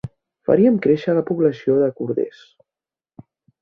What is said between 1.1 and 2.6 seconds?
la població de corders.